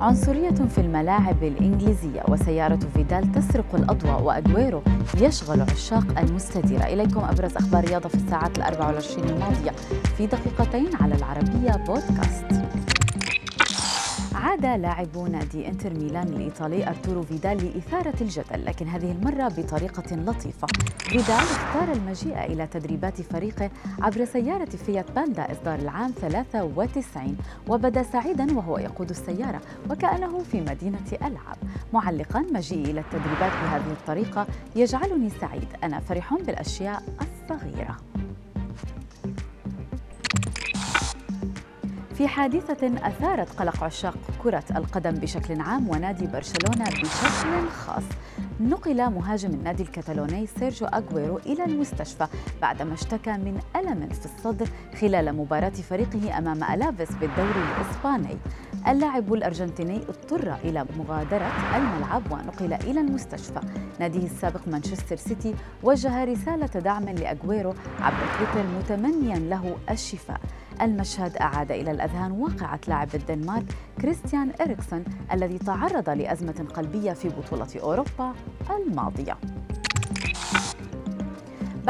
عنصرية 0.00 0.50
في 0.50 0.78
الملاعب 0.78 1.42
الإنجليزية 1.42 2.22
وسيارة 2.28 2.78
فيدال 2.94 3.32
تسرق 3.32 3.74
الأضواء 3.74 4.22
وأجويرو 4.22 4.82
يشغل 5.20 5.60
عشاق 5.60 6.18
المستديرة 6.18 6.82
إليكم 6.84 7.20
أبرز 7.20 7.56
أخبار 7.56 7.84
رياضة 7.84 8.08
في 8.08 8.14
الساعات 8.14 8.58
الأربع 8.58 8.86
والعشرين 8.86 9.24
الماضية 9.24 9.70
في 10.16 10.26
دقيقتين 10.26 10.96
على 11.00 11.14
العربية 11.14 11.84
بودكاست. 11.86 12.69
عاد 14.50 14.66
لاعب 14.66 15.18
نادي 15.18 15.68
انتر 15.68 15.94
ميلان 15.94 16.28
الايطالي 16.28 16.88
ارتورو 16.88 17.22
فيدال 17.22 17.56
لإثارة 17.56 18.14
الجدل 18.20 18.64
لكن 18.64 18.88
هذه 18.88 19.12
المرة 19.12 19.48
بطريقة 19.48 20.16
لطيفة. 20.16 20.66
فيدال 20.98 21.30
اختار 21.30 21.92
المجيء 21.92 22.44
إلى 22.44 22.66
تدريبات 22.66 23.20
فريقه 23.20 23.70
عبر 24.02 24.24
سيارة 24.24 24.64
فيات 24.64 25.10
باندا 25.10 25.52
إصدار 25.52 25.78
العام 25.78 26.10
93 26.10 27.36
وبدأ 27.68 28.02
سعيدا 28.02 28.56
وهو 28.56 28.78
يقود 28.78 29.10
السيارة 29.10 29.60
وكأنه 29.90 30.38
في 30.38 30.60
مدينة 30.60 31.12
ألعاب. 31.12 31.56
معلقا 31.92 32.40
مجيئي 32.40 32.90
إلى 32.90 33.00
التدريبات 33.00 33.52
بهذه 33.62 33.92
الطريقة 33.92 34.46
يجعلني 34.76 35.30
سعيد. 35.40 35.68
أنا 35.84 36.00
فرح 36.00 36.34
بالأشياء 36.34 37.02
الصغيرة. 37.20 38.09
في 42.20 42.28
حادثة 42.28 43.06
أثارت 43.06 43.60
قلق 43.60 43.84
عشاق 43.84 44.14
كرة 44.42 44.64
القدم 44.76 45.10
بشكل 45.10 45.60
عام 45.60 45.88
ونادي 45.88 46.26
برشلونة 46.26 46.84
بشكل 46.84 47.68
خاص. 47.68 48.02
نقل 48.60 49.10
مهاجم 49.10 49.50
النادي 49.50 49.82
الكتالوني 49.82 50.46
سيرجيو 50.46 50.88
أغويرو 50.88 51.36
إلى 51.36 51.64
المستشفى 51.64 52.26
بعدما 52.62 52.94
اشتكى 52.94 53.32
من 53.32 53.60
ألم 53.76 54.08
في 54.08 54.24
الصدر 54.24 54.68
خلال 55.00 55.36
مباراة 55.36 55.70
فريقه 55.70 56.38
أمام 56.38 56.64
ألافيس 56.64 57.10
بالدوري 57.12 57.64
الإسباني. 57.76 58.38
اللاعب 58.88 59.34
الأرجنتيني 59.34 60.00
اضطر 60.08 60.54
إلى 60.64 60.86
مغادرة 60.98 61.52
الملعب 61.76 62.22
ونقل 62.32 62.72
إلى 62.72 63.00
المستشفى. 63.00 63.60
ناديه 64.00 64.24
السابق 64.24 64.60
مانشستر 64.66 65.16
سيتي 65.16 65.54
وجه 65.82 66.24
رسالة 66.24 66.66
دعم 66.66 67.08
لأغويرو 67.08 67.74
عبر 68.00 68.16
تويتر 68.38 68.68
متمنيا 68.78 69.36
له 69.36 69.76
الشفاء. 69.90 70.40
المشهد 70.82 71.36
أعاد 71.36 71.72
إلى 71.72 71.90
الأذهان 71.90 72.32
واقعة 72.32 72.80
لاعب 72.88 73.08
الدنمارك 73.14 73.66
كريستيان 74.00 74.52
إريكسون 74.60 75.04
الذي 75.32 75.58
تعرض 75.58 76.10
لأزمة 76.10 76.66
قلبية 76.74 77.12
في 77.12 77.28
بطولة 77.28 77.68
أوروبا 77.82 78.34
الماضية. 78.70 79.36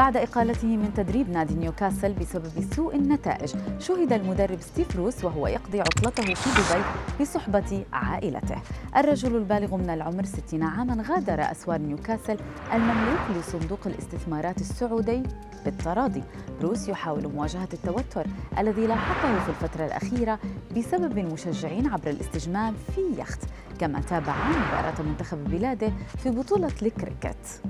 بعد 0.01 0.17
إقالته 0.17 0.67
من 0.67 0.93
تدريب 0.93 1.29
نادي 1.29 1.53
نيوكاسل 1.53 2.13
بسبب 2.13 2.73
سوء 2.75 2.95
النتائج 2.95 3.53
شوهد 3.79 4.13
المدرب 4.13 4.61
ستيف 4.61 4.95
بروس 4.95 5.23
وهو 5.25 5.47
يقضي 5.47 5.81
عطلته 5.81 6.33
في 6.33 6.49
دبي 6.49 6.83
بصحبة 7.21 7.85
عائلته. 7.93 8.55
الرجل 8.97 9.35
البالغ 9.35 9.75
من 9.75 9.89
العمر 9.89 10.25
60 10.25 10.63
عاما 10.63 11.03
غادر 11.09 11.51
أسوار 11.51 11.81
نيوكاسل 11.81 12.37
المملوك 12.73 13.19
لصندوق 13.37 13.79
الاستثمارات 13.85 14.61
السعودي 14.61 15.23
بالتراضي. 15.65 16.23
بروس 16.61 16.89
يحاول 16.89 17.27
مواجهة 17.27 17.69
التوتر 17.73 18.25
الذي 18.57 18.87
لاحقه 18.87 19.39
في 19.39 19.49
الفترة 19.49 19.85
الأخيرة 19.85 20.39
بسبب 20.77 21.17
المشجعين 21.17 21.87
عبر 21.87 22.09
الاستجمام 22.09 22.75
في 22.95 23.21
يخت 23.21 23.39
كما 23.79 24.01
تابع 24.01 24.35
مباراة 24.49 25.01
منتخب 25.01 25.43
بلاده 25.43 25.91
في 26.17 26.29
بطولة 26.29 26.71
الكريكت. 26.81 27.61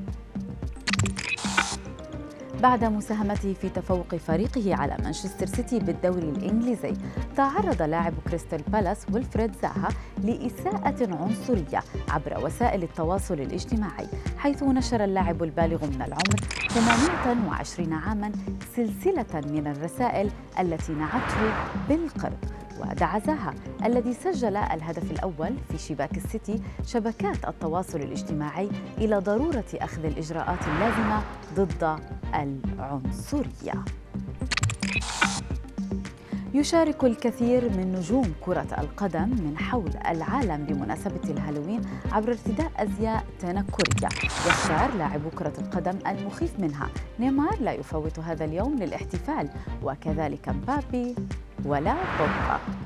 بعد 2.61 2.83
مساهمته 2.83 3.53
في 3.53 3.69
تفوق 3.69 4.15
فريقه 4.15 4.75
على 4.75 4.97
مانشستر 5.03 5.45
سيتي 5.45 5.79
بالدوري 5.79 6.29
الإنجليزي 6.29 6.93
تعرض 7.35 7.81
لاعب 7.81 8.13
كريستال 8.27 8.61
بالاس 8.67 9.05
ويلفريد 9.13 9.55
زاها 9.61 9.89
لإساءة 10.23 11.15
عنصرية 11.15 11.83
عبر 12.09 12.45
وسائل 12.45 12.83
التواصل 12.83 13.33
الاجتماعي 13.33 14.07
حيث 14.37 14.63
نشر 14.63 15.03
اللاعب 15.03 15.43
البالغ 15.43 15.85
من 15.85 16.01
العمر 16.01 16.39
28 16.69 17.93
عاما 17.93 18.31
سلسلة 18.75 19.41
من 19.51 19.67
الرسائل 19.67 20.31
التي 20.59 20.93
نعته 20.93 21.53
بالقرد. 21.89 22.60
ودعا 22.81 23.19
زاها 23.19 23.53
الذي 23.85 24.13
سجل 24.13 24.57
الهدف 24.57 25.11
الأول 25.11 25.55
في 25.71 25.77
شباك 25.77 26.17
السيتي 26.17 26.61
شبكات 26.85 27.47
التواصل 27.47 27.99
الاجتماعي 27.99 28.69
إلى 28.97 29.17
ضرورة 29.17 29.65
أخذ 29.75 30.05
الإجراءات 30.05 30.59
اللازمة 30.67 31.21
ضد 31.55 31.99
العنصرية. 32.35 33.85
يشارك 36.53 37.03
الكثير 37.03 37.69
من 37.69 37.91
نجوم 37.91 38.33
كرة 38.41 38.67
القدم 38.77 39.29
من 39.29 39.57
حول 39.57 39.91
العالم 40.09 40.65
بمناسبة 40.65 41.29
الهالوين 41.29 41.81
عبر 42.11 42.29
ارتداء 42.29 42.71
أزياء 42.77 43.25
تنكرية. 43.39 44.09
يختار 44.47 44.95
لاعب 44.97 45.21
كرة 45.37 45.53
القدم 45.57 45.99
المخيف 46.07 46.59
منها. 46.59 46.89
نيمار 47.19 47.61
لا 47.61 47.71
يفوت 47.71 48.19
هذا 48.19 48.45
اليوم 48.45 48.75
للاحتفال 48.79 49.49
وكذلك 49.83 50.49
مبابي 50.49 51.15
ولا 51.63 52.05
بوجبا 52.17 52.80